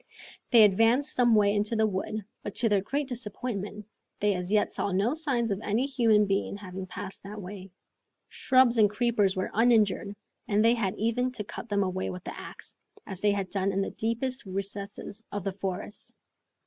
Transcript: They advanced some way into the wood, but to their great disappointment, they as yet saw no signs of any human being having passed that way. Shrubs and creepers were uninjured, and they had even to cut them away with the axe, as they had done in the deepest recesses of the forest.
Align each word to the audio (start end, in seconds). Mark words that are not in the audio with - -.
They 0.49 0.63
advanced 0.63 1.13
some 1.13 1.35
way 1.35 1.53
into 1.55 1.75
the 1.75 1.85
wood, 1.85 2.25
but 2.41 2.55
to 2.55 2.67
their 2.69 2.81
great 2.81 3.07
disappointment, 3.07 3.85
they 4.19 4.33
as 4.33 4.51
yet 4.51 4.71
saw 4.71 4.91
no 4.91 5.13
signs 5.13 5.51
of 5.51 5.61
any 5.61 5.85
human 5.85 6.25
being 6.25 6.57
having 6.57 6.87
passed 6.87 7.21
that 7.21 7.39
way. 7.39 7.69
Shrubs 8.27 8.79
and 8.79 8.89
creepers 8.89 9.35
were 9.35 9.51
uninjured, 9.53 10.15
and 10.47 10.65
they 10.65 10.73
had 10.73 10.95
even 10.95 11.31
to 11.33 11.43
cut 11.43 11.69
them 11.69 11.83
away 11.83 12.09
with 12.09 12.23
the 12.23 12.35
axe, 12.35 12.79
as 13.05 13.21
they 13.21 13.33
had 13.33 13.51
done 13.51 13.71
in 13.71 13.81
the 13.83 13.91
deepest 13.91 14.47
recesses 14.47 15.23
of 15.31 15.43
the 15.43 15.53
forest. 15.53 16.15